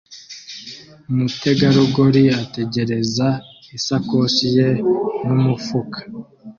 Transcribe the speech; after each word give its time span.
Umutegarugori 1.09 2.23
ategereza 2.43 3.27
isakoshi 3.77 4.45
ye 4.55 4.67
n 5.25 5.27
umufuka 5.37 5.99